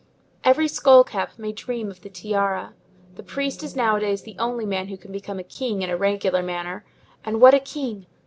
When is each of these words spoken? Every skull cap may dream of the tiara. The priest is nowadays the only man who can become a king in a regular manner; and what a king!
Every 0.43 0.67
skull 0.67 1.03
cap 1.03 1.37
may 1.37 1.51
dream 1.51 1.91
of 1.91 2.01
the 2.01 2.09
tiara. 2.09 2.73
The 3.13 3.21
priest 3.21 3.61
is 3.61 3.75
nowadays 3.75 4.23
the 4.23 4.35
only 4.39 4.65
man 4.65 4.87
who 4.87 4.97
can 4.97 5.11
become 5.11 5.37
a 5.37 5.43
king 5.43 5.83
in 5.83 5.91
a 5.91 5.95
regular 5.95 6.41
manner; 6.41 6.83
and 7.23 7.39
what 7.39 7.53
a 7.53 7.59
king! 7.59 8.07